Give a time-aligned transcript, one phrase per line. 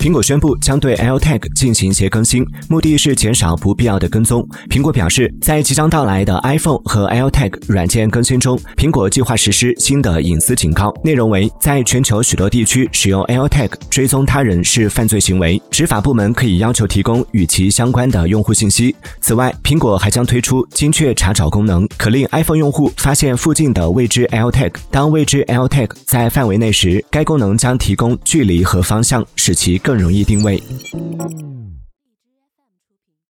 [0.00, 4.42] 苹果宣布将对 AirTag 进行一些更新，目的是减少不必要的跟踪。
[4.70, 18.96] 苹果表示，在即将到来的 iPhone 和 AirTag 软件更新中，苹果计划实施新的隐私警告，内容为在全球许多地区使用 AirTag 追踪他人是犯罪行为，执法部门可以要求提供与其相关的用户信息。
[19.20, 24.72] 此外，苹果还将推出精确查找功能，可令 iPhone 用户发现附近的未知 AirTag。
[24.90, 30.62] 当未知 AirTag 在范围内时，该功能将提供距离和方向，使其更更容易定位。